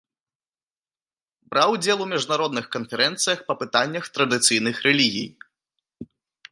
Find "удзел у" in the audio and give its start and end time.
1.75-2.09